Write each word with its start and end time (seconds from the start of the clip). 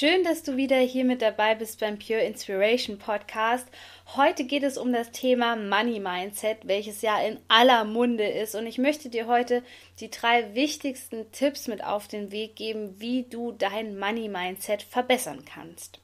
Schön, 0.00 0.22
dass 0.22 0.44
du 0.44 0.56
wieder 0.56 0.78
hier 0.78 1.04
mit 1.04 1.22
dabei 1.22 1.56
bist 1.56 1.80
beim 1.80 1.98
Pure 1.98 2.22
Inspiration 2.22 2.98
Podcast. 2.98 3.66
Heute 4.14 4.44
geht 4.44 4.62
es 4.62 4.78
um 4.78 4.92
das 4.92 5.10
Thema 5.10 5.56
Money 5.56 5.98
Mindset, 5.98 6.58
welches 6.68 7.02
ja 7.02 7.20
in 7.20 7.40
aller 7.48 7.82
Munde 7.82 8.28
ist. 8.28 8.54
Und 8.54 8.68
ich 8.68 8.78
möchte 8.78 9.08
dir 9.08 9.26
heute 9.26 9.64
die 9.98 10.08
drei 10.08 10.54
wichtigsten 10.54 11.32
Tipps 11.32 11.66
mit 11.66 11.82
auf 11.82 12.06
den 12.06 12.30
Weg 12.30 12.54
geben, 12.54 13.00
wie 13.00 13.24
du 13.24 13.50
dein 13.50 13.98
Money 13.98 14.28
Mindset 14.28 14.84
verbessern 14.84 15.44
kannst. 15.44 15.98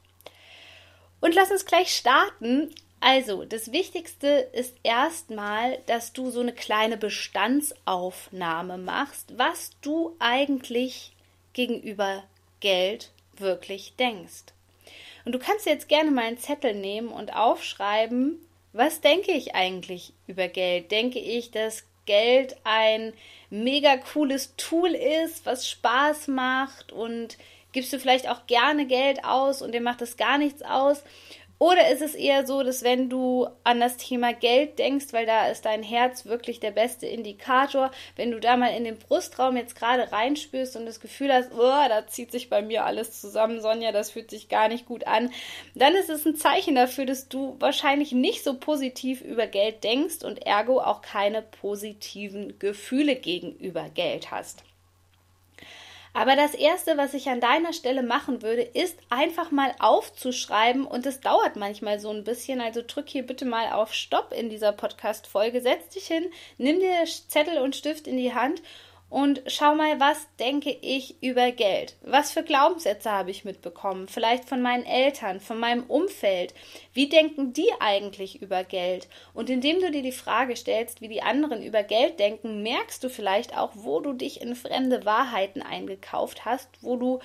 Und 1.21 1.33
lass 1.33 1.51
uns 1.51 1.65
gleich 1.65 1.95
starten. 1.95 2.75
Also, 2.99 3.45
das 3.45 3.71
Wichtigste 3.71 4.27
ist 4.51 4.75
erstmal, 4.83 5.79
dass 5.85 6.11
du 6.11 6.31
so 6.31 6.41
eine 6.41 6.51
kleine 6.51 6.97
Bestandsaufnahme 6.97 8.77
machst, 8.77 9.37
was 9.37 9.71
du 9.79 10.17
eigentlich 10.19 11.15
gegenüber 11.53 12.25
Geld 12.59 13.13
wirklich 13.41 13.95
denkst. 13.97 14.53
Und 15.25 15.31
du 15.31 15.39
kannst 15.39 15.65
jetzt 15.65 15.89
gerne 15.89 16.11
mal 16.11 16.25
einen 16.25 16.37
Zettel 16.37 16.73
nehmen 16.73 17.09
und 17.09 17.35
aufschreiben, 17.35 18.39
was 18.73 19.01
denke 19.01 19.31
ich 19.31 19.55
eigentlich 19.55 20.13
über 20.27 20.47
Geld? 20.47 20.91
Denke 20.91 21.19
ich, 21.19 21.51
dass 21.51 21.85
Geld 22.05 22.57
ein 22.63 23.13
mega 23.49 23.97
cooles 23.97 24.55
Tool 24.57 24.89
ist, 24.89 25.45
was 25.45 25.69
Spaß 25.69 26.27
macht 26.27 26.91
und 26.91 27.37
gibst 27.71 27.91
du 27.93 27.99
vielleicht 27.99 28.29
auch 28.29 28.47
gerne 28.47 28.85
Geld 28.85 29.23
aus 29.25 29.61
und 29.61 29.73
dir 29.73 29.81
macht 29.81 30.01
es 30.01 30.17
gar 30.17 30.37
nichts 30.37 30.61
aus? 30.61 31.03
Oder 31.65 31.89
ist 31.89 32.03
es 32.03 32.13
eher 32.13 32.45
so, 32.45 32.61
dass 32.61 32.83
wenn 32.83 33.09
du 33.09 33.47
an 33.63 33.79
das 33.79 33.97
Thema 33.97 34.33
Geld 34.33 34.77
denkst, 34.77 35.07
weil 35.13 35.25
da 35.25 35.47
ist 35.47 35.65
dein 35.65 35.81
Herz 35.81 36.27
wirklich 36.27 36.59
der 36.59 36.69
beste 36.69 37.07
Indikator, 37.07 37.89
wenn 38.15 38.29
du 38.29 38.39
da 38.39 38.55
mal 38.55 38.67
in 38.67 38.83
den 38.83 38.99
Brustraum 38.99 39.57
jetzt 39.57 39.75
gerade 39.75 40.11
reinspürst 40.11 40.75
und 40.75 40.85
das 40.85 40.99
Gefühl 40.99 41.33
hast, 41.33 41.51
oh, 41.55 41.57
da 41.57 42.05
zieht 42.05 42.31
sich 42.31 42.51
bei 42.51 42.61
mir 42.61 42.85
alles 42.85 43.19
zusammen, 43.19 43.61
Sonja, 43.61 43.91
das 43.91 44.11
fühlt 44.11 44.29
sich 44.29 44.47
gar 44.47 44.67
nicht 44.67 44.85
gut 44.85 45.07
an, 45.07 45.31
dann 45.73 45.95
ist 45.95 46.11
es 46.11 46.23
ein 46.27 46.35
Zeichen 46.35 46.75
dafür, 46.75 47.07
dass 47.07 47.29
du 47.29 47.55
wahrscheinlich 47.57 48.11
nicht 48.11 48.43
so 48.43 48.53
positiv 48.59 49.21
über 49.21 49.47
Geld 49.47 49.83
denkst 49.83 50.23
und 50.23 50.45
ergo 50.45 50.79
auch 50.79 51.01
keine 51.01 51.41
positiven 51.41 52.59
Gefühle 52.59 53.15
gegenüber 53.15 53.89
Geld 53.89 54.29
hast. 54.29 54.63
Aber 56.15 56.37
das 56.37 56.53
Erste, 56.53 56.95
was 56.95 57.13
ich 57.13 57.27
an 57.27 57.41
deiner 57.41 57.73
Stelle 57.73 58.01
machen 58.01 58.41
würde, 58.41 58.61
ist 58.61 58.97
einfach 59.09 59.51
mal 59.51 59.75
aufzuschreiben 59.79 60.85
und 60.85 61.05
es 61.05 61.19
dauert 61.19 61.57
manchmal 61.57 61.99
so 61.99 62.09
ein 62.09 62.23
bisschen. 62.23 62.61
Also 62.61 62.81
drück 62.87 63.09
hier 63.09 63.25
bitte 63.25 63.43
mal 63.43 63.73
auf 63.73 63.93
Stopp 63.93 64.31
in 64.31 64.49
dieser 64.49 64.71
Podcast-Folge, 64.71 65.59
setz 65.59 65.89
dich 65.89 66.07
hin, 66.07 66.23
nimm 66.57 66.79
dir 66.79 67.03
Zettel 67.27 67.57
und 67.57 67.75
Stift 67.75 68.07
in 68.07 68.15
die 68.15 68.33
Hand 68.33 68.61
und 69.15 69.43
schau 69.47 69.75
mal, 69.75 69.97
was 70.01 70.27
denke 70.41 70.71
ich 70.81 71.23
über 71.23 71.53
Geld? 71.53 71.95
Was 72.01 72.33
für 72.33 72.43
Glaubenssätze 72.43 73.09
habe 73.09 73.31
ich 73.31 73.45
mitbekommen? 73.45 74.09
Vielleicht 74.09 74.43
von 74.43 74.61
meinen 74.61 74.85
Eltern, 74.85 75.39
von 75.39 75.57
meinem 75.57 75.85
Umfeld. 75.85 76.53
Wie 76.91 77.07
denken 77.07 77.53
die 77.53 77.69
eigentlich 77.79 78.41
über 78.41 78.65
Geld? 78.65 79.07
Und 79.33 79.49
indem 79.49 79.79
du 79.79 79.89
dir 79.89 80.01
die 80.01 80.11
Frage 80.11 80.57
stellst, 80.57 80.99
wie 80.99 81.07
die 81.07 81.21
anderen 81.21 81.63
über 81.63 81.81
Geld 81.81 82.19
denken, 82.19 82.61
merkst 82.61 83.01
du 83.05 83.09
vielleicht 83.09 83.57
auch, 83.57 83.71
wo 83.73 84.01
du 84.01 84.11
dich 84.11 84.41
in 84.41 84.53
fremde 84.53 85.05
Wahrheiten 85.05 85.61
eingekauft 85.61 86.43
hast, 86.43 86.67
wo 86.81 86.97
du 86.97 87.19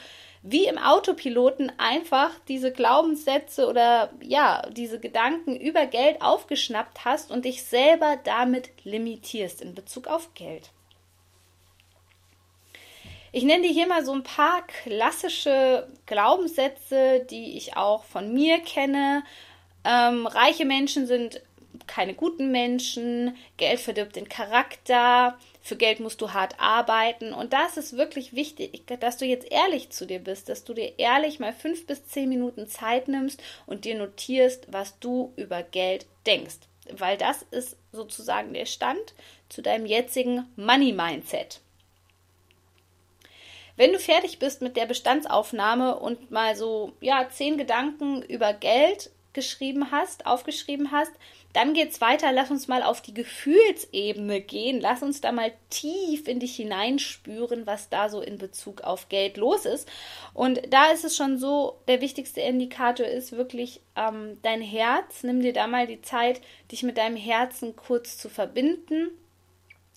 wie 0.45 0.69
im 0.69 0.79
Autopiloten 0.79 1.73
einfach 1.77 2.31
diese 2.47 2.71
Glaubenssätze 2.71 3.67
oder 3.67 4.13
ja, 4.23 4.63
diese 4.71 5.01
Gedanken 5.01 5.57
über 5.57 5.87
Geld 5.87 6.23
aufgeschnappt 6.23 7.05
hast 7.05 7.33
und 7.33 7.47
dich 7.47 7.65
selber 7.65 8.17
damit 8.23 8.71
limitierst 8.85 9.61
in 9.61 9.75
Bezug 9.75 10.07
auf 10.07 10.35
Geld. 10.35 10.71
Ich 13.33 13.45
nenne 13.45 13.63
dir 13.63 13.73
hier 13.73 13.87
mal 13.87 14.05
so 14.05 14.13
ein 14.13 14.25
paar 14.25 14.67
klassische 14.67 15.87
Glaubenssätze, 16.07 17.25
die 17.31 17.57
ich 17.57 17.77
auch 17.77 18.03
von 18.03 18.33
mir 18.33 18.59
kenne. 18.59 19.23
Ähm, 19.85 20.27
reiche 20.27 20.65
Menschen 20.65 21.07
sind 21.07 21.41
keine 21.87 22.15
guten 22.15 22.51
Menschen, 22.51 23.37
Geld 23.57 23.79
verdirbt 23.79 24.17
den 24.17 24.29
Charakter, 24.29 25.39
für 25.63 25.77
Geld 25.77 26.01
musst 26.01 26.21
du 26.21 26.33
hart 26.33 26.55
arbeiten. 26.59 27.33
Und 27.33 27.53
das 27.53 27.77
ist 27.77 27.97
wirklich 27.97 28.35
wichtig, 28.35 28.83
dass 28.99 29.19
du 29.19 29.25
jetzt 29.25 29.51
ehrlich 29.51 29.91
zu 29.91 30.07
dir 30.07 30.19
bist, 30.19 30.49
dass 30.49 30.65
du 30.65 30.75
dir 30.75 30.99
ehrlich 30.99 31.39
mal 31.39 31.53
fünf 31.53 31.87
bis 31.87 32.05
zehn 32.07 32.29
Minuten 32.29 32.67
Zeit 32.67 33.07
nimmst 33.07 33.41
und 33.67 33.85
dir 33.85 33.97
notierst, 33.97 34.73
was 34.73 34.99
du 34.99 35.33
über 35.37 35.63
Geld 35.63 36.07
denkst. 36.27 36.59
Weil 36.93 37.17
das 37.17 37.43
ist 37.51 37.77
sozusagen 37.93 38.53
der 38.53 38.67
Stand 38.67 39.15
zu 39.49 39.63
deinem 39.63 39.87
jetzigen 39.87 40.49
Money-Mindset. 40.57 41.61
Wenn 43.77 43.93
du 43.93 43.99
fertig 43.99 44.39
bist 44.39 44.63
mit 44.63 44.77
der 44.77 44.87
Bestandsaufnahme 44.87 45.97
und 45.99 46.31
mal 46.31 46.57
so, 46.57 46.93
ja, 47.01 47.29
zehn 47.31 47.59
Gedanken 47.59 48.23
über 48.23 48.53
Geld 48.53 49.11
geschrieben 49.33 49.91
hast, 49.91 50.27
aufgeschrieben 50.27 50.91
hast, 50.91 51.13
dann 51.53 51.75
geht's 51.75 52.01
weiter. 52.01 52.33
Lass 52.33 52.51
uns 52.51 52.69
mal 52.69 52.83
auf 52.83 53.01
die 53.01 53.15
Gefühlsebene 53.15 54.41
gehen. 54.41 54.81
Lass 54.81 55.03
uns 55.03 55.21
da 55.21 55.33
mal 55.33 55.53
tief 55.69 56.29
in 56.29 56.39
dich 56.39 56.57
hineinspüren, 56.57 57.67
was 57.67 57.89
da 57.89 58.09
so 58.09 58.21
in 58.21 58.39
Bezug 58.39 58.83
auf 58.83 59.09
Geld 59.09 59.37
los 59.37 59.67
ist. 59.67 59.89
Und 60.33 60.61
da 60.71 60.91
ist 60.93 61.05
es 61.05 61.17
schon 61.17 61.39
so, 61.39 61.81
der 61.89 62.01
wichtigste 62.01 62.41
Indikator 62.41 63.07
ist 63.07 63.33
wirklich 63.33 63.81
ähm, 63.97 64.39
dein 64.43 64.63
Herz. 64.63 65.23
Nimm 65.23 65.41
dir 65.41 65.53
da 65.53 65.67
mal 65.67 65.87
die 65.87 66.03
Zeit, 66.03 66.41
dich 66.71 66.83
mit 66.83 66.99
deinem 66.99 67.17
Herzen 67.17 67.75
kurz 67.75 68.17
zu 68.17 68.29
verbinden 68.29 69.11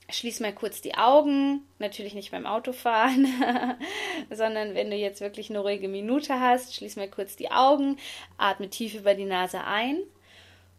Schließ 0.10 0.42
mal 0.42 0.54
kurz 0.54 0.82
die 0.82 0.96
Augen, 0.96 1.66
natürlich 1.80 2.14
nicht 2.14 2.32
beim 2.32 2.46
Autofahren, 2.46 3.26
sondern 4.30 4.76
wenn 4.76 4.90
du 4.90 4.98
jetzt 4.98 5.22
wirklich 5.22 5.50
eine 5.50 5.60
ruhige 5.60 5.88
Minute 5.88 6.40
hast, 6.40 6.76
schließ 6.76 6.98
mal 6.98 7.10
kurz 7.10 7.36
die 7.36 7.52
Augen, 7.52 7.98
atme 8.38 8.70
tief 8.70 8.96
über 8.96 9.16
die 9.16 9.26
Nase 9.26 9.64
ein 9.64 10.02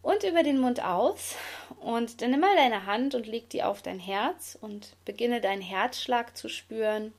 und 0.03 0.23
über 0.23 0.43
den 0.43 0.59
Mund 0.59 0.83
aus. 0.83 1.35
Und 1.79 2.21
dann 2.21 2.31
nimm 2.31 2.39
mal 2.39 2.55
deine 2.55 2.85
Hand 2.85 3.15
und 3.15 3.25
leg 3.25 3.49
die 3.49 3.63
auf 3.63 3.81
dein 3.81 3.99
Herz 3.99 4.57
und 4.61 4.95
beginne 5.05 5.41
deinen 5.41 5.63
Herzschlag 5.63 6.37
zu 6.37 6.47
spüren. 6.47 7.11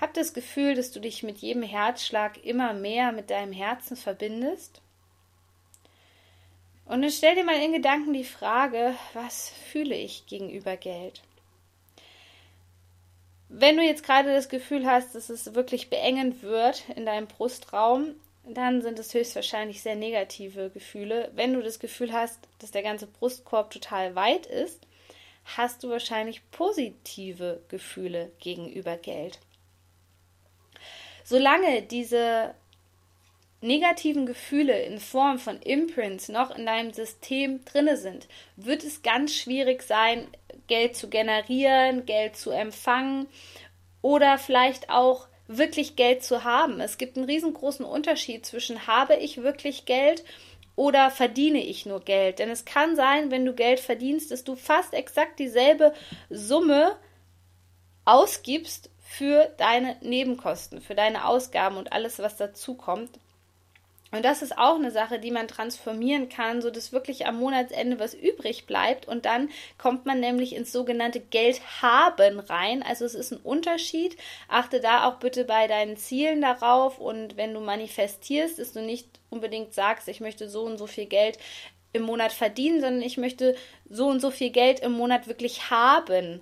Hab 0.00 0.14
das 0.14 0.32
Gefühl, 0.32 0.74
dass 0.74 0.90
du 0.90 1.00
dich 1.00 1.22
mit 1.22 1.38
jedem 1.38 1.62
Herzschlag 1.62 2.42
immer 2.42 2.72
mehr 2.72 3.12
mit 3.12 3.28
deinem 3.28 3.52
Herzen 3.52 3.96
verbindest 3.96 4.80
und 6.90 7.02
dann 7.02 7.10
stell 7.12 7.36
dir 7.36 7.44
mal 7.44 7.62
in 7.62 7.72
Gedanken 7.72 8.12
die 8.12 8.24
Frage, 8.24 8.96
was 9.14 9.48
fühle 9.70 9.94
ich 9.94 10.26
gegenüber 10.26 10.76
Geld? 10.76 11.22
Wenn 13.48 13.76
du 13.76 13.84
jetzt 13.84 14.02
gerade 14.02 14.34
das 14.34 14.48
Gefühl 14.48 14.86
hast, 14.86 15.14
dass 15.14 15.30
es 15.30 15.54
wirklich 15.54 15.88
beengend 15.88 16.42
wird 16.42 16.88
in 16.96 17.06
deinem 17.06 17.28
Brustraum, 17.28 18.16
dann 18.44 18.82
sind 18.82 18.98
es 18.98 19.14
höchstwahrscheinlich 19.14 19.82
sehr 19.82 19.94
negative 19.94 20.70
Gefühle. 20.70 21.30
Wenn 21.36 21.54
du 21.54 21.62
das 21.62 21.78
Gefühl 21.78 22.12
hast, 22.12 22.40
dass 22.58 22.72
der 22.72 22.82
ganze 22.82 23.06
Brustkorb 23.06 23.70
total 23.70 24.16
weit 24.16 24.46
ist, 24.46 24.80
hast 25.44 25.84
du 25.84 25.90
wahrscheinlich 25.90 26.42
positive 26.50 27.62
Gefühle 27.68 28.32
gegenüber 28.40 28.96
Geld. 28.96 29.38
Solange 31.22 31.82
diese 31.82 32.52
negativen 33.60 34.24
Gefühle 34.26 34.82
in 34.82 34.98
Form 34.98 35.38
von 35.38 35.60
Imprints 35.60 36.28
noch 36.28 36.56
in 36.56 36.66
deinem 36.66 36.92
System 36.92 37.64
drinne 37.64 37.96
sind, 37.96 38.26
wird 38.56 38.84
es 38.84 39.02
ganz 39.02 39.34
schwierig 39.34 39.82
sein, 39.82 40.26
Geld 40.66 40.96
zu 40.96 41.08
generieren, 41.08 42.06
Geld 42.06 42.36
zu 42.36 42.50
empfangen 42.50 43.26
oder 44.02 44.38
vielleicht 44.38 44.88
auch 44.88 45.28
wirklich 45.46 45.96
Geld 45.96 46.22
zu 46.22 46.44
haben. 46.44 46.80
Es 46.80 46.96
gibt 46.96 47.16
einen 47.16 47.26
riesengroßen 47.26 47.84
Unterschied 47.84 48.46
zwischen 48.46 48.86
habe 48.86 49.16
ich 49.16 49.42
wirklich 49.42 49.84
Geld 49.84 50.24
oder 50.76 51.10
verdiene 51.10 51.62
ich 51.62 51.84
nur 51.84 52.00
Geld. 52.00 52.38
Denn 52.38 52.48
es 52.48 52.64
kann 52.64 52.96
sein, 52.96 53.30
wenn 53.30 53.44
du 53.44 53.52
Geld 53.52 53.80
verdienst, 53.80 54.30
dass 54.30 54.44
du 54.44 54.54
fast 54.54 54.94
exakt 54.94 55.38
dieselbe 55.38 55.92
Summe 56.30 56.96
ausgibst 58.04 58.90
für 59.00 59.52
deine 59.58 59.96
Nebenkosten, 60.00 60.80
für 60.80 60.94
deine 60.94 61.26
Ausgaben 61.26 61.76
und 61.76 61.92
alles, 61.92 62.20
was 62.20 62.36
dazu 62.36 62.74
kommt 62.74 63.18
Und 64.12 64.24
das 64.24 64.42
ist 64.42 64.58
auch 64.58 64.74
eine 64.74 64.90
Sache, 64.90 65.20
die 65.20 65.30
man 65.30 65.46
transformieren 65.46 66.28
kann, 66.28 66.62
so 66.62 66.70
dass 66.70 66.92
wirklich 66.92 67.26
am 67.26 67.38
Monatsende 67.38 68.00
was 68.00 68.14
übrig 68.14 68.66
bleibt. 68.66 69.06
Und 69.06 69.24
dann 69.24 69.50
kommt 69.78 70.04
man 70.04 70.18
nämlich 70.18 70.54
ins 70.56 70.72
sogenannte 70.72 71.20
Geld 71.20 71.60
haben 71.80 72.40
rein. 72.40 72.82
Also 72.82 73.04
es 73.04 73.14
ist 73.14 73.30
ein 73.32 73.40
Unterschied. 73.40 74.16
Achte 74.48 74.80
da 74.80 75.08
auch 75.08 75.16
bitte 75.20 75.44
bei 75.44 75.68
deinen 75.68 75.96
Zielen 75.96 76.40
darauf. 76.40 76.98
Und 76.98 77.36
wenn 77.36 77.54
du 77.54 77.60
manifestierst, 77.60 78.58
dass 78.58 78.72
du 78.72 78.82
nicht 78.82 79.08
unbedingt 79.30 79.74
sagst, 79.74 80.08
ich 80.08 80.20
möchte 80.20 80.48
so 80.48 80.62
und 80.62 80.78
so 80.78 80.88
viel 80.88 81.06
Geld 81.06 81.38
im 81.92 82.02
Monat 82.02 82.32
verdienen, 82.32 82.80
sondern 82.80 83.02
ich 83.02 83.16
möchte 83.16 83.54
so 83.88 84.08
und 84.08 84.20
so 84.20 84.30
viel 84.30 84.50
Geld 84.50 84.80
im 84.80 84.92
Monat 84.92 85.28
wirklich 85.28 85.70
haben. 85.70 86.40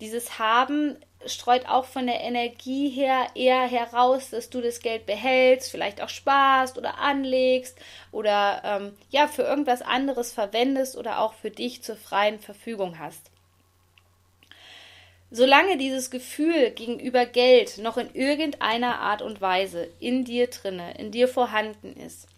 Dieses 0.00 0.38
Haben 0.38 0.96
streut 1.28 1.66
auch 1.66 1.84
von 1.84 2.06
der 2.06 2.20
Energie 2.20 2.88
her 2.88 3.26
eher 3.34 3.66
heraus, 3.66 4.30
dass 4.30 4.50
du 4.50 4.60
das 4.60 4.80
Geld 4.80 5.06
behältst, 5.06 5.70
vielleicht 5.70 6.00
auch 6.02 6.08
sparst 6.08 6.78
oder 6.78 6.98
anlegst 6.98 7.78
oder 8.12 8.62
ähm, 8.64 8.92
ja 9.10 9.28
für 9.28 9.42
irgendwas 9.42 9.82
anderes 9.82 10.32
verwendest 10.32 10.96
oder 10.96 11.20
auch 11.20 11.34
für 11.34 11.50
dich 11.50 11.82
zur 11.82 11.96
freien 11.96 12.38
Verfügung 12.38 12.98
hast. 12.98 13.30
Solange 15.30 15.76
dieses 15.76 16.10
Gefühl 16.10 16.70
gegenüber 16.70 17.26
Geld 17.26 17.78
noch 17.78 17.96
in 17.96 18.14
irgendeiner 18.14 19.00
Art 19.00 19.22
und 19.22 19.40
Weise 19.40 19.88
in 19.98 20.24
dir 20.24 20.46
drinne, 20.46 20.96
in 20.98 21.10
dir 21.10 21.26
vorhanden 21.26 21.96
ist, 21.96 22.28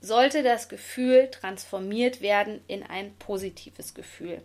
sollte 0.00 0.42
das 0.42 0.68
Gefühl 0.68 1.30
transformiert 1.30 2.20
werden 2.20 2.60
in 2.66 2.82
ein 2.82 3.14
positives 3.16 3.94
Gefühl. 3.94 4.42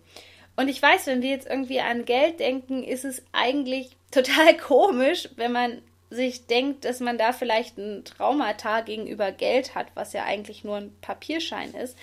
Und 0.59 0.67
ich 0.67 0.81
weiß, 0.81 1.07
wenn 1.07 1.21
wir 1.21 1.29
jetzt 1.29 1.47
irgendwie 1.47 1.79
an 1.79 2.03
Geld 2.03 2.41
denken, 2.41 2.83
ist 2.83 3.05
es 3.05 3.23
eigentlich 3.31 3.95
total 4.11 4.57
komisch, 4.57 5.29
wenn 5.37 5.53
man 5.53 5.81
sich 6.09 6.47
denkt, 6.47 6.83
dass 6.83 6.99
man 6.99 7.17
da 7.17 7.31
vielleicht 7.31 7.77
ein 7.77 8.03
Traumata 8.03 8.81
gegenüber 8.81 9.31
Geld 9.31 9.73
hat, 9.73 9.87
was 9.93 10.11
ja 10.11 10.25
eigentlich 10.25 10.65
nur 10.65 10.75
ein 10.75 10.93
Papierschein 10.99 11.73
ist. 11.75 11.97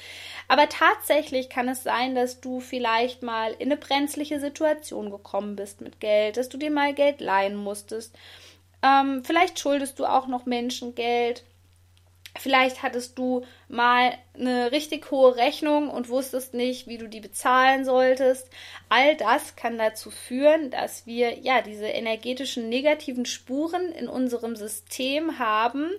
Aber 0.48 0.70
tatsächlich 0.70 1.50
kann 1.50 1.68
es 1.68 1.82
sein, 1.82 2.14
dass 2.14 2.40
du 2.40 2.60
vielleicht 2.60 3.22
mal 3.22 3.52
in 3.52 3.70
eine 3.70 3.76
brenzliche 3.76 4.40
Situation 4.40 5.10
gekommen 5.10 5.54
bist 5.54 5.82
mit 5.82 6.00
Geld, 6.00 6.38
dass 6.38 6.48
du 6.48 6.56
dir 6.56 6.70
mal 6.70 6.94
Geld 6.94 7.20
leihen 7.20 7.56
musstest. 7.56 8.16
Ähm, 8.82 9.22
vielleicht 9.22 9.58
schuldest 9.58 9.98
du 9.98 10.06
auch 10.06 10.28
noch 10.28 10.46
Menschen 10.46 10.94
Geld. 10.94 11.44
Vielleicht 12.38 12.82
hattest 12.82 13.18
du 13.18 13.44
mal 13.68 14.12
eine 14.34 14.72
richtig 14.72 15.10
hohe 15.10 15.36
Rechnung 15.36 15.88
und 15.90 16.08
wusstest 16.08 16.54
nicht, 16.54 16.86
wie 16.86 16.98
du 16.98 17.08
die 17.08 17.20
bezahlen 17.20 17.84
solltest. 17.84 18.48
All 18.88 19.16
das 19.16 19.56
kann 19.56 19.78
dazu 19.78 20.10
führen, 20.10 20.70
dass 20.70 21.06
wir 21.06 21.38
ja 21.38 21.62
diese 21.62 21.86
energetischen 21.86 22.68
negativen 22.68 23.26
Spuren 23.26 23.92
in 23.92 24.08
unserem 24.08 24.56
System 24.56 25.38
haben, 25.38 25.90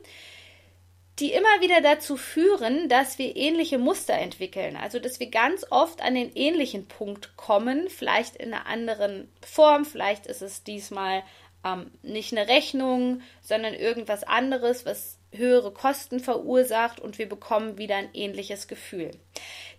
die 1.19 1.33
immer 1.33 1.61
wieder 1.61 1.81
dazu 1.81 2.15
führen, 2.15 2.89
dass 2.89 3.17
wir 3.17 3.35
ähnliche 3.35 3.79
Muster 3.79 4.13
entwickeln. 4.13 4.75
Also, 4.75 4.99
dass 4.99 5.19
wir 5.19 5.31
ganz 5.31 5.65
oft 5.71 6.01
an 6.01 6.13
den 6.13 6.31
ähnlichen 6.35 6.87
Punkt 6.87 7.35
kommen, 7.37 7.89
vielleicht 7.89 8.35
in 8.35 8.53
einer 8.53 8.67
anderen 8.67 9.31
Form, 9.41 9.83
vielleicht 9.85 10.27
ist 10.27 10.43
es 10.43 10.63
diesmal 10.63 11.23
ähm, 11.65 11.91
nicht 12.03 12.33
eine 12.33 12.47
Rechnung, 12.47 13.21
sondern 13.41 13.73
irgendwas 13.73 14.23
anderes, 14.23 14.85
was 14.85 15.16
höhere 15.31 15.71
Kosten 15.71 16.19
verursacht 16.19 16.99
und 16.99 17.17
wir 17.17 17.27
bekommen 17.27 17.77
wieder 17.77 17.95
ein 17.95 18.09
ähnliches 18.13 18.67
Gefühl. 18.67 19.11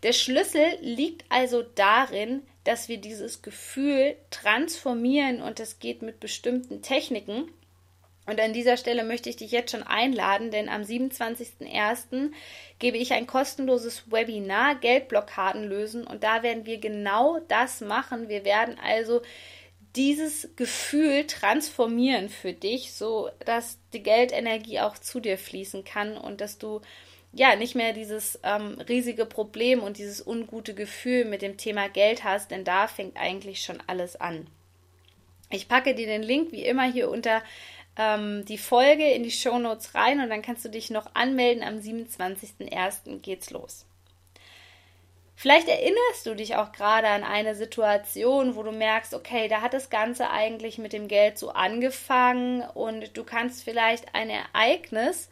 Der 0.03 0.13
Schlüssel 0.13 0.67
liegt 0.81 1.25
also 1.29 1.63
darin, 1.63 2.43
dass 2.65 2.89
wir 2.89 2.99
dieses 2.99 3.43
Gefühl 3.43 4.17
transformieren 4.31 5.43
und 5.43 5.59
das 5.59 5.79
geht 5.79 6.03
mit 6.03 6.21
bestimmten 6.21 6.83
Techniken. 6.83 7.51
Und 8.27 8.39
an 8.41 8.53
dieser 8.53 8.77
Stelle 8.77 9.05
möchte 9.05 9.31
ich 9.31 9.37
dich 9.37 9.53
jetzt 9.53 9.71
schon 9.71 9.83
einladen, 9.83 10.51
denn 10.51 10.69
am 10.69 10.83
27.01. 10.83 12.31
gebe 12.79 12.99
ich 12.99 13.15
ein 13.15 13.27
kostenloses 13.27 14.13
Webinar 14.13 14.75
Geldblockaden 14.75 15.65
lösen 15.65 16.07
und 16.07 16.23
da 16.25 16.43
werden 16.43 16.67
wir 16.67 16.79
genau 16.79 17.41
das 17.49 17.81
machen. 17.81 18.29
Wir 18.29 18.45
werden 18.45 18.79
also 18.85 19.23
dieses 19.97 20.49
Gefühl 20.57 21.27
transformieren 21.27 22.29
für 22.29 22.53
dich, 22.53 22.93
so 22.93 23.31
dass 23.45 23.79
die 23.93 24.03
Geldenergie 24.03 24.81
auch 24.81 24.99
zu 24.99 25.21
dir 25.21 25.39
fließen 25.39 25.85
kann 25.85 26.17
und 26.17 26.41
dass 26.41 26.59
du 26.59 26.81
ja 27.33 27.57
nicht 27.57 27.75
mehr 27.75 27.93
dieses 27.93 28.39
ähm, 28.43 28.81
riesige 28.89 29.27
Problem 29.27 29.83
und 29.83 29.99
dieses 29.99 30.27
ungute 30.27 30.75
Gefühl 30.75 31.25
mit 31.25 31.43
dem 31.43 31.57
Thema 31.57 31.89
Geld 31.89 32.25
hast, 32.25 32.51
denn 32.51 32.65
da 32.65 32.87
fängt 32.87 33.17
eigentlich 33.17 33.63
schon 33.63 33.83
alles 33.87 34.17
an. 34.21 34.47
Ich 35.51 35.69
packe 35.69 35.95
dir 35.95 36.07
den 36.07 36.23
Link 36.23 36.53
wie 36.53 36.65
immer 36.65 36.91
hier 36.91 37.11
unter 37.11 37.43
ähm, 37.97 38.45
die 38.45 38.59
Folge 38.59 39.11
in 39.11 39.23
die 39.23 39.31
Show 39.31 39.59
Notes 39.59 39.95
rein 39.95 40.21
und 40.21 40.31
dann 40.31 40.43
kannst 40.43 40.65
du 40.65 40.69
dich 40.69 40.91
noch 40.91 41.15
anmelden. 41.15 41.63
Am 41.63 41.79
27.01. 41.79 43.21
geht's 43.21 43.51
los. 43.51 43.88
Vielleicht 45.41 45.69
erinnerst 45.69 46.27
du 46.27 46.35
dich 46.35 46.57
auch 46.57 46.73
gerade 46.73 47.07
an 47.07 47.23
eine 47.23 47.55
Situation, 47.55 48.57
wo 48.57 48.65
du 48.65 48.73
merkst, 48.73 49.15
okay, 49.15 49.47
da 49.47 49.61
hat 49.61 49.73
das 49.73 49.89
Ganze 49.89 50.31
eigentlich 50.31 50.79
mit 50.79 50.93
dem 50.93 51.07
Geld 51.07 51.39
so 51.39 51.51
angefangen 51.51 52.63
und 52.63 53.17
du 53.17 53.23
kannst 53.23 53.63
vielleicht 53.63 54.17
ein 54.17 54.31
Ereignis 54.31 55.29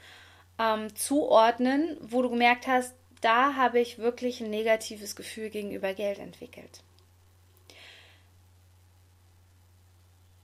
ähm, 0.60 0.94
zuordnen, 0.94 1.96
wo 2.00 2.22
du 2.22 2.30
gemerkt 2.30 2.68
hast, 2.68 2.94
da 3.20 3.56
habe 3.56 3.80
ich 3.80 3.98
wirklich 3.98 4.40
ein 4.40 4.48
negatives 4.48 5.16
Gefühl 5.16 5.50
gegenüber 5.50 5.92
Geld 5.92 6.20
entwickelt. 6.20 6.84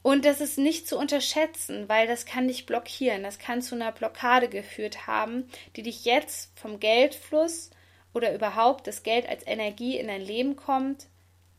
Und 0.02 0.24
das 0.24 0.40
ist 0.40 0.58
nicht 0.58 0.88
zu 0.88 0.98
unterschätzen, 0.98 1.88
weil 1.88 2.08
das 2.08 2.26
kann 2.26 2.48
dich 2.48 2.66
blockieren. 2.66 3.22
Das 3.22 3.38
kann 3.38 3.62
zu 3.62 3.76
einer 3.76 3.92
Blockade 3.92 4.48
geführt 4.48 5.06
haben, 5.06 5.48
die 5.76 5.84
dich 5.84 6.04
jetzt 6.04 6.50
vom 6.58 6.80
Geldfluss 6.80 7.70
oder 8.14 8.34
überhaupt 8.34 8.86
das 8.86 9.02
Geld 9.02 9.28
als 9.28 9.46
Energie 9.46 9.98
in 9.98 10.08
dein 10.08 10.20
Leben 10.20 10.56
kommt, 10.56 11.06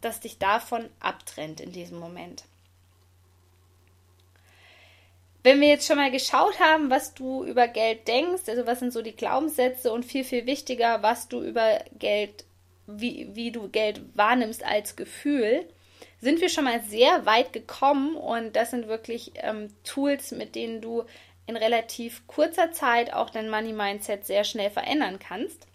das 0.01 0.19
dich 0.19 0.38
davon 0.38 0.89
abtrennt 1.00 1.61
in 1.61 1.71
diesem 1.71 2.00
Moment. 2.00 2.44
Wenn 5.44 5.59
wir 5.59 5.67
jetzt 5.67 5.88
schon 5.88 5.97
mal 5.97 6.11
geschaut 6.11 6.59
haben, 6.59 6.89
was 6.89 7.13
du 7.13 7.44
über 7.44 7.67
Geld 7.67 8.07
denkst, 8.07 8.44
also 8.47 8.65
was 8.65 8.79
sind 8.79 8.94
so 8.94 9.01
die 9.01 9.15
Glaubenssätze 9.15 9.91
und 9.91 10.05
viel, 10.05 10.23
viel 10.23 10.45
wichtiger, 10.45 11.03
was 11.03 11.27
du 11.27 11.41
über 11.44 11.79
Geld, 12.00 12.45
wie, 12.88 13.29
wie 13.33 13.51
du 13.51 13.67
Geld 13.67 14.01
wahrnimmst 14.15 14.63
als 14.63 14.95
Gefühl, 14.95 15.67
sind 16.21 16.39
wir 16.39 16.47
schon 16.47 16.63
mal 16.63 16.81
sehr 16.83 17.25
weit 17.25 17.51
gekommen 17.51 18.15
und 18.15 18.55
das 18.55 18.71
sind 18.71 18.88
wirklich 18.88 19.33
ähm, 19.35 19.73
Tools, 19.83 20.31
mit 20.31 20.55
denen 20.55 20.79
du 20.79 21.03
in 21.45 21.57
relativ 21.57 22.25
kurzer 22.27 22.71
Zeit 22.71 23.13
auch 23.13 23.29
dein 23.29 23.50
Money 23.50 23.73
Mindset 23.73 24.25
sehr 24.25 24.45
schnell 24.45 24.69
verändern 24.69 25.19
kannst. 25.19 25.67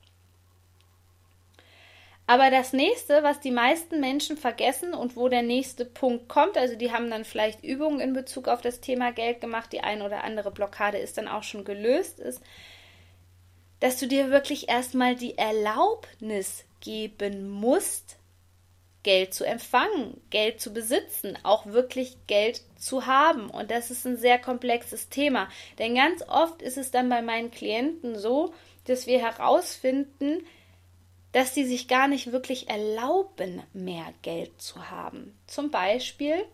Aber 2.29 2.51
das 2.51 2.75
nächste, 2.75 3.23
was 3.23 3.41
die 3.41 3.51
meisten 3.51 4.01
Menschen 4.01 4.37
vergessen 4.37 4.93
und 4.93 5.17
wo 5.17 5.31
der 5.31 5.41
nächste 5.41 5.87
Punkt 5.87 6.29
kommt, 6.29 6.59
also 6.59 6.77
die 6.77 6.93
haben 6.93 7.11
dann 7.11 7.25
vielleicht 7.25 7.65
Übungen 7.65 8.01
in 8.01 8.13
Bezug 8.13 8.49
auf 8.49 8.61
das 8.61 8.83
Thema 8.83 9.13
Geld 9.13 9.41
gemacht, 9.41 9.73
die 9.73 9.81
ein 9.81 10.03
oder 10.03 10.25
andere 10.25 10.51
Blockade 10.51 10.99
ist 10.99 11.17
dann 11.17 11.27
auch 11.27 11.43
schon 11.43 11.65
gelöst, 11.65 12.21
ist, 12.21 12.43
dass 13.81 13.99
du 13.99 14.07
dir 14.07 14.29
wirklich 14.29 14.69
erstmal 14.69 15.17
die 15.17 15.39
Erlaubnis 15.39 16.67
geben 16.81 17.49
musst, 17.49 18.19
Geld 19.05 19.33
zu 19.33 19.47
empfangen, 19.47 20.21
Geld 20.29 20.61
zu 20.61 20.75
besitzen, 20.75 21.39
auch 21.45 21.65
wirklich 21.65 22.19
Geld 22.27 22.61
zu 22.77 23.07
haben. 23.07 23.49
Und 23.49 23.71
das 23.71 23.91
ist 23.91 24.07
ein 24.07 24.19
sehr 24.19 24.39
komplexes 24.39 25.09
Thema. 25.09 25.49
Denn 25.79 25.95
ganz 25.95 26.23
oft 26.29 26.61
ist 26.61 26.77
es 26.77 26.91
dann 26.91 27.09
bei 27.09 27.23
meinen 27.23 27.51
Klienten 27.51 28.19
so, 28.19 28.53
dass 28.85 29.07
wir 29.07 29.19
herausfinden, 29.19 30.45
dass 31.33 31.55
sie 31.55 31.65
sich 31.65 31.89
gar 31.89 32.09
nicht 32.09 32.33
wirklich 32.33 32.69
erlauben, 32.69 33.63
mehr 33.73 34.13
Geld 34.23 34.61
zu 34.61 34.91
haben. 34.91 35.39
Zum 35.47 35.71
Beispiel, 35.71 36.45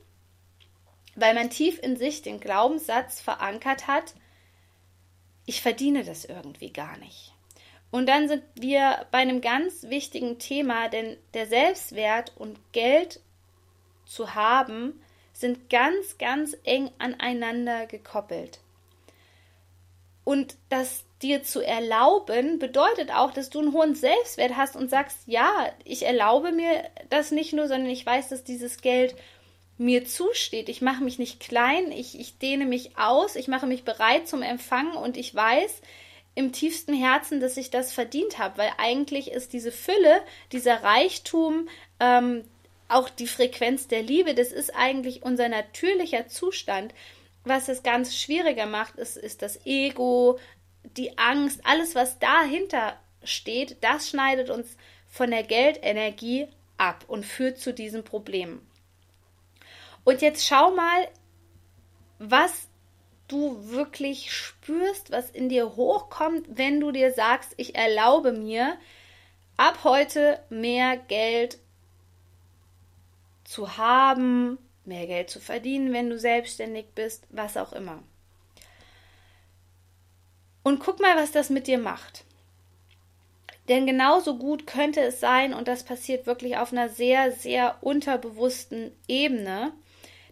weil 1.15 1.35
man 1.35 1.51
tief 1.51 1.79
in 1.79 1.97
sich 1.97 2.23
den 2.23 2.41
Glaubenssatz 2.41 3.21
verankert 3.21 3.87
hat, 3.87 4.15
ich 5.47 5.61
verdiene 5.61 6.05
das 6.05 6.25
irgendwie 6.25 6.73
gar 6.73 6.97
nicht. 6.99 7.33
Und 7.91 8.09
dann 8.09 8.29
sind 8.29 8.43
wir 8.55 9.07
bei 9.13 9.19
einem 9.19 9.41
ganz 9.41 9.85
wichtigen 9.85 10.41
Thema, 10.41 10.89
denn 10.89 11.17
der 11.33 11.47
Selbstwert 11.47 12.33
und 12.37 12.59
Geld 12.73 13.21
zu 14.05 14.35
haben 14.35 15.01
sind 15.33 15.71
ganz, 15.71 16.19
ganz 16.19 16.57
eng 16.65 16.91
aneinander 16.99 17.87
gekoppelt. 17.87 18.59
Und 20.25 20.57
das 20.69 21.05
dir 21.23 21.43
zu 21.43 21.61
erlauben, 21.61 22.59
bedeutet 22.59 23.11
auch, 23.15 23.33
dass 23.33 23.51
du 23.51 23.61
einen 23.61 23.73
hohen 23.73 23.95
Selbstwert 23.95 24.57
hast 24.57 24.77
und 24.77 24.91
sagst, 24.91 25.19
ja, 25.27 25.71
ich 25.85 26.05
erlaube 26.05 26.53
mir 26.53 26.85
das 27.11 27.31
nicht 27.31 27.53
nur, 27.53 27.69
sondern 27.69 27.91
ich 27.91 28.05
weiß, 28.05 28.29
dass 28.31 28.45
dieses 28.45 28.81
Geld 28.81 29.15
mir 29.77 30.05
zusteht. 30.05 30.69
Ich 30.69 30.83
mache 30.83 31.03
mich 31.03 31.19
nicht 31.19 31.41
klein, 31.41 31.91
ich, 31.91 32.19
ich 32.19 32.39
dehne 32.39 32.65
mich 32.67 32.97
aus, 32.97 33.37
ich 33.37 33.49
mache 33.49 33.67
mich 33.67 33.85
bereit 33.85 34.29
zum 34.29 34.43
Empfangen 34.43 34.95
und 34.95 35.17
ich 35.17 35.35
weiß 35.35 35.81
im 36.35 36.53
tiefsten 36.53 36.95
Herzen, 36.95 37.41
dass 37.41 37.57
ich 37.57 37.71
das 37.71 37.93
verdient 37.93 38.39
habe, 38.39 38.59
weil 38.59 38.71
eigentlich 38.79 39.31
ist 39.31 39.53
diese 39.53 39.73
Fülle, 39.73 40.21
dieser 40.53 40.83
Reichtum, 40.83 41.69
ähm, 42.01 42.45
auch 42.89 43.09
die 43.09 43.27
Frequenz 43.27 43.89
der 43.89 44.03
Liebe, 44.03 44.35
das 44.35 44.53
ist 44.53 44.75
eigentlich 44.75 45.23
unser 45.23 45.49
natürlicher 45.49 46.29
Zustand. 46.29 46.93
Was 47.45 47.69
es 47.69 47.83
ganz 47.83 48.17
schwieriger 48.17 48.67
macht, 48.67 48.97
ist, 48.97 49.17
ist 49.17 49.43
das 49.43 49.65
Ego, 49.67 50.39
die 50.83 51.19
Angst, 51.19 51.61
alles, 51.65 51.95
was 51.95 52.19
dahinter 52.19 52.99
steht, 53.23 53.83
das 53.83 54.09
schneidet 54.11 54.51
uns 54.51 54.77
von 55.07 55.31
der 55.31 55.43
Geldenergie 55.43 56.49
ab 56.77 57.05
und 57.07 57.25
führt 57.25 57.59
zu 57.59 57.73
diesem 57.73 58.03
Problem. 58.03 58.61
Und 60.05 60.21
jetzt 60.23 60.47
schau 60.47 60.75
mal, 60.75 61.09
was 62.19 62.69
du 63.29 63.71
wirklich 63.71 64.33
spürst, 64.33 65.11
was 65.11 65.31
in 65.31 65.49
dir 65.49 65.77
hochkommt, 65.77 66.47
wenn 66.49 66.81
du 66.81 66.93
dir 66.93 67.13
sagst, 67.13 67.55
ich 67.57 67.75
erlaube 67.75 68.33
mir, 68.33 68.77
ab 69.57 69.81
heute 69.85 70.43
mehr 70.51 70.97
Geld 70.97 71.59
zu 73.45 73.77
haben, 73.77 74.59
mehr 74.87 75.07
Geld 75.07 75.31
zu 75.31 75.41
verdienen, 75.41 75.93
wenn 75.93 76.11
du 76.11 76.19
selbstständig 76.19 76.87
bist, 76.95 77.27
was 77.31 77.57
auch 77.57 77.73
immer. 77.73 78.03
Und 80.63 80.81
guck 80.81 81.01
mal, 81.01 81.17
was 81.17 81.33
das 81.33 81.51
mit 81.51 81.67
dir 81.67 81.79
macht. 81.79 82.25
Denn 83.69 83.87
genauso 83.87 84.37
gut 84.37 84.67
könnte 84.67 85.01
es 85.01 85.21
sein, 85.21 85.55
und 85.55 85.69
das 85.69 85.85
passiert 85.85 86.27
wirklich 86.27 86.57
auf 86.57 86.73
einer 86.73 86.89
sehr, 86.89 87.33
sehr 87.33 87.79
unterbewussten 87.81 88.93
Ebene, 89.09 89.73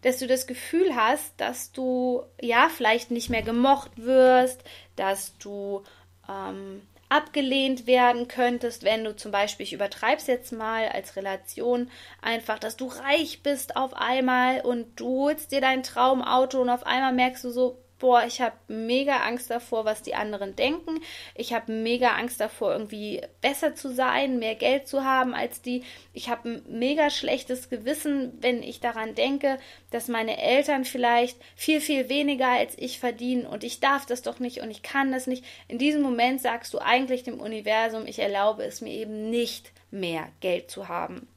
dass 0.03 0.19
du 0.19 0.27
das 0.27 0.47
Gefühl 0.47 0.95
hast, 0.95 1.33
dass 1.39 1.73
du 1.73 2.25
ja 2.41 2.69
vielleicht 2.69 3.11
nicht 3.11 3.31
mehr 3.31 3.43
gemocht 3.43 3.93
wirst, 3.97 4.63
dass 4.97 5.39
du 5.39 5.83
ähm, 6.29 6.83
abgelehnt 7.13 7.87
werden 7.87 8.27
könntest, 8.27 8.85
wenn 8.85 9.05
du 9.05 9.15
zum 9.15 9.33
Beispiel, 9.33 9.65
ich 9.65 9.75
übertreib's 9.75 10.27
jetzt 10.27 10.51
mal 10.51 10.89
als 10.89 11.15
Relation, 11.15 11.91
einfach, 12.23 12.59
dass 12.59 12.79
du 12.79 12.87
reich 12.87 13.43
bist 13.43 13.77
auf 13.77 13.93
einmal 13.93 14.63
und 14.63 14.99
du 14.99 15.25
holst 15.25 15.53
dir 15.53 15.61
dein 15.61 15.83
Traumauto 15.83 16.63
und 16.63 16.71
auf 16.71 16.87
einmal 16.87 17.13
merkst 17.13 17.45
du 17.45 17.51
so, 17.51 17.79
boah, 18.03 18.25
ich 18.27 18.41
habe 18.41 18.57
mega 18.67 19.19
Angst 19.19 19.49
davor, 19.49 19.85
was 19.85 20.03
die 20.03 20.17
anderen 20.17 20.57
denken. 20.57 21.01
Ich 21.37 21.55
habe 21.55 21.71
mega 21.71 22.17
Angst 22.17 22.41
davor, 22.41 22.73
irgendwie 22.73 23.23
besser 23.41 23.77
zu 23.77 23.95
sein, 23.95 24.41
mehr 24.41 24.57
Geld 24.57 24.89
zu 24.89 25.05
haben 25.05 25.35
als 25.35 25.63
die. 25.63 25.85
Ich 26.13 26.29
habe 26.29 26.49
ein 26.49 26.63
mega 26.67 27.11
schlechtes 27.11 27.71
Gewissen, 27.71 28.37
wenn 28.41 28.65
ich 28.65 28.81
daran 28.81 29.15
denke, 29.15 29.57
dass 29.93 30.09
meine 30.09 30.43
Eltern 30.43 30.85
vielleicht 30.85 31.39
viel, 31.55 31.81
viel 31.81 32.09
weniger 32.09 32.49
als 32.49 32.77
ich 32.77 32.99
verdienen 32.99 33.47
und 33.47 33.63
ich 33.63 33.79
darf 33.79 34.05
das 34.05 34.23
doch 34.23 34.41
nicht 34.41 34.61
und 34.61 34.73
ich 34.73 34.83
kann 34.83 35.13
das 35.13 35.29
nicht. 35.29 35.45
In 35.69 35.79
diesem 35.79 36.03
Moment 36.03 36.43
sagst 36.43 36.75
du 36.75 36.81
eigentlich 36.81 37.23
dem 37.23 37.39
Universum, 37.39 38.05
ich 38.07 38.19
erlaube 38.19 38.65
es 38.65 38.81
mir 38.81 38.95
eben 38.95 39.31
nicht 39.31 39.71
mehr 39.93 40.29
Geld 40.41 40.73
zu 40.73 40.89
haben. 40.89 41.29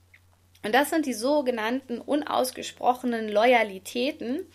Und 0.63 0.73
das 0.73 0.89
sind 0.89 1.05
die 1.05 1.13
sogenannten 1.13 2.01
unausgesprochenen 2.01 3.29
Loyalitäten. 3.29 4.47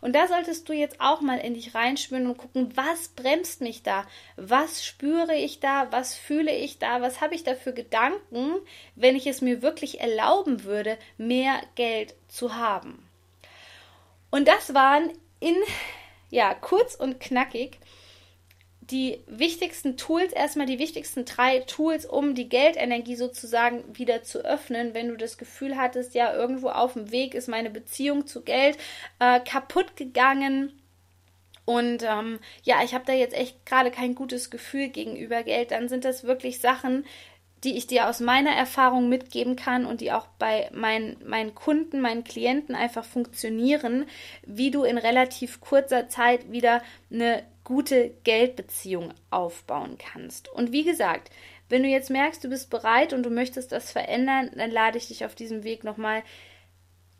Und 0.00 0.14
da 0.14 0.26
solltest 0.26 0.68
du 0.68 0.72
jetzt 0.72 1.00
auch 1.00 1.20
mal 1.20 1.38
in 1.38 1.54
dich 1.54 1.74
reinspüren 1.74 2.26
und 2.26 2.38
gucken, 2.38 2.72
was 2.74 3.08
bremst 3.08 3.60
mich 3.60 3.82
da? 3.82 4.06
Was 4.36 4.84
spüre 4.84 5.34
ich 5.34 5.60
da? 5.60 5.92
Was 5.92 6.14
fühle 6.14 6.54
ich 6.54 6.78
da? 6.78 7.02
Was 7.02 7.20
habe 7.20 7.34
ich 7.34 7.44
da 7.44 7.54
für 7.54 7.74
Gedanken, 7.74 8.54
wenn 8.94 9.16
ich 9.16 9.26
es 9.26 9.40
mir 9.42 9.62
wirklich 9.62 10.00
erlauben 10.00 10.64
würde, 10.64 10.98
mehr 11.18 11.60
Geld 11.74 12.14
zu 12.28 12.56
haben? 12.56 13.06
Und 14.30 14.48
das 14.48 14.74
waren 14.74 15.10
in, 15.40 15.56
ja, 16.30 16.54
kurz 16.54 16.94
und 16.94 17.20
knackig 17.20 17.78
die 18.90 19.20
wichtigsten 19.26 19.96
Tools, 19.96 20.32
erstmal 20.32 20.66
die 20.66 20.78
wichtigsten 20.78 21.24
drei 21.24 21.60
Tools, 21.60 22.06
um 22.06 22.34
die 22.34 22.48
Geldenergie 22.48 23.16
sozusagen 23.16 23.84
wieder 23.96 24.22
zu 24.22 24.44
öffnen, 24.44 24.94
wenn 24.94 25.08
du 25.08 25.16
das 25.16 25.38
Gefühl 25.38 25.76
hattest, 25.76 26.14
ja, 26.14 26.34
irgendwo 26.34 26.70
auf 26.70 26.94
dem 26.94 27.10
Weg 27.10 27.34
ist 27.34 27.48
meine 27.48 27.70
Beziehung 27.70 28.26
zu 28.26 28.42
Geld 28.42 28.78
äh, 29.18 29.40
kaputt 29.40 29.96
gegangen. 29.96 30.72
Und 31.64 32.02
ähm, 32.02 32.40
ja, 32.64 32.82
ich 32.82 32.94
habe 32.94 33.04
da 33.04 33.12
jetzt 33.12 33.34
echt 33.34 33.64
gerade 33.64 33.90
kein 33.90 34.14
gutes 34.14 34.50
Gefühl 34.50 34.88
gegenüber 34.88 35.44
Geld. 35.44 35.70
Dann 35.70 35.88
sind 35.88 36.04
das 36.04 36.24
wirklich 36.24 36.60
Sachen, 36.60 37.04
die 37.62 37.76
ich 37.76 37.86
dir 37.86 38.08
aus 38.08 38.20
meiner 38.20 38.52
Erfahrung 38.52 39.08
mitgeben 39.08 39.54
kann 39.54 39.84
und 39.84 40.00
die 40.00 40.12
auch 40.12 40.26
bei 40.38 40.70
mein, 40.72 41.16
meinen 41.24 41.54
Kunden, 41.54 42.00
meinen 42.00 42.24
Klienten 42.24 42.74
einfach 42.74 43.04
funktionieren, 43.04 44.06
wie 44.46 44.70
du 44.70 44.82
in 44.82 44.98
relativ 44.98 45.60
kurzer 45.60 46.08
Zeit 46.08 46.50
wieder 46.50 46.82
eine 47.12 47.44
gute 47.64 48.14
Geldbeziehung 48.24 49.12
aufbauen 49.30 49.96
kannst. 49.98 50.48
Und 50.48 50.72
wie 50.72 50.84
gesagt, 50.84 51.30
wenn 51.68 51.82
du 51.82 51.88
jetzt 51.88 52.10
merkst, 52.10 52.42
du 52.42 52.48
bist 52.48 52.70
bereit 52.70 53.12
und 53.12 53.22
du 53.22 53.30
möchtest 53.30 53.72
das 53.72 53.92
verändern, 53.92 54.50
dann 54.56 54.70
lade 54.70 54.98
ich 54.98 55.08
dich 55.08 55.24
auf 55.24 55.34
diesem 55.34 55.62
Weg 55.62 55.84
nochmal 55.84 56.22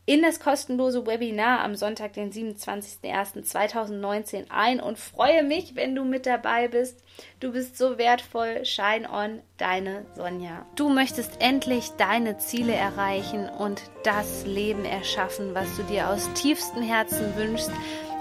in 0.06 0.22
das 0.22 0.40
kostenlose 0.40 1.06
Webinar 1.06 1.60
am 1.60 1.76
Sonntag, 1.76 2.14
den 2.14 2.32
27.01.2019 2.32 4.46
ein 4.48 4.80
und 4.80 4.98
freue 4.98 5.44
mich, 5.44 5.76
wenn 5.76 5.94
du 5.94 6.04
mit 6.04 6.26
dabei 6.26 6.66
bist. 6.66 7.04
Du 7.38 7.52
bist 7.52 7.78
so 7.78 7.96
wertvoll. 7.96 8.64
Shine 8.64 9.08
on, 9.08 9.40
deine 9.56 10.04
Sonja. 10.16 10.66
Du 10.74 10.88
möchtest 10.88 11.40
endlich 11.40 11.90
deine 11.90 12.38
Ziele 12.38 12.72
erreichen 12.72 13.48
und 13.48 13.82
das 14.02 14.44
Leben 14.46 14.84
erschaffen, 14.84 15.54
was 15.54 15.76
du 15.76 15.84
dir 15.84 16.08
aus 16.08 16.28
tiefstem 16.32 16.82
Herzen 16.82 17.36
wünschst 17.36 17.70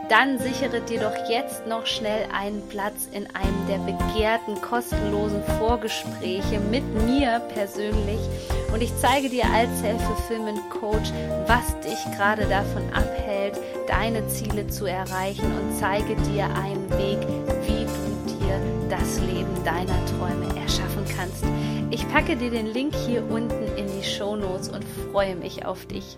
dann 0.09 0.39
sichere 0.39 0.81
dir 0.81 1.01
doch 1.01 1.29
jetzt 1.29 1.67
noch 1.67 1.85
schnell 1.85 2.27
einen 2.33 2.67
Platz 2.67 3.07
in 3.11 3.27
einem 3.35 3.67
der 3.67 3.77
begehrten 3.77 4.59
kostenlosen 4.59 5.43
Vorgespräche 5.59 6.59
mit 6.71 6.83
mir 7.05 7.39
persönlich 7.53 8.19
und 8.73 8.81
ich 8.81 8.91
zeige 8.97 9.29
dir 9.29 9.45
als 9.45 9.69
Self-Fulfillment-Coach, 9.79 11.11
was 11.47 11.79
dich 11.81 12.17
gerade 12.17 12.45
davon 12.45 12.83
abhält, 12.93 13.57
deine 13.87 14.27
Ziele 14.27 14.67
zu 14.67 14.85
erreichen 14.85 15.45
und 15.45 15.77
zeige 15.79 16.15
dir 16.15 16.45
einen 16.45 16.89
Weg, 16.91 17.19
wie 17.65 17.85
du 17.85 18.33
dir 18.33 18.59
das 18.89 19.19
Leben 19.21 19.63
deiner 19.63 20.05
Träume 20.05 20.47
erschaffen 20.59 21.05
kannst. 21.15 21.43
Ich 21.91 22.07
packe 22.09 22.35
dir 22.35 22.51
den 22.51 22.67
Link 22.67 22.95
hier 22.95 23.23
unten 23.29 23.77
in 23.77 23.87
die 23.87 24.03
Show 24.03 24.35
Notes 24.35 24.69
und 24.69 24.83
freue 25.11 25.35
mich 25.35 25.65
auf 25.65 25.85
dich. 25.85 26.17